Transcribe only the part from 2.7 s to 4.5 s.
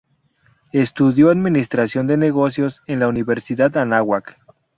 en la Universidad Anáhuac.